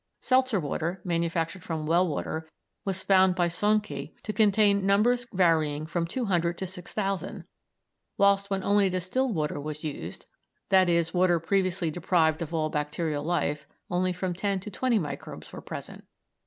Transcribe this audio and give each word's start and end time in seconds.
Seltzer 0.19 0.59
water, 0.59 0.99
manufactured 1.03 1.61
from 1.63 1.85
well 1.85 2.07
water, 2.07 2.49
was 2.85 3.03
found 3.03 3.35
by 3.35 3.47
Sohnke 3.47 4.15
to 4.23 4.33
contain 4.33 4.83
numbers 4.83 5.27
varying 5.31 5.85
from 5.85 6.07
200 6.07 6.57
to 6.57 6.65
6,000, 6.65 7.45
whilst 8.17 8.49
when 8.49 8.63
only 8.63 8.89
distilled 8.89 9.35
water 9.35 9.59
was 9.61 9.83
used, 9.83 10.25
i.e. 10.71 11.03
water 11.13 11.39
previously 11.39 11.91
deprived 11.91 12.41
of 12.41 12.51
all 12.51 12.71
bacterial 12.71 13.23
life, 13.23 13.67
only 13.91 14.11
from 14.11 14.33
ten 14.33 14.59
to 14.61 14.71
thirty 14.71 14.97
microbes 14.97 15.53
were 15.53 15.61
present. 15.61 16.03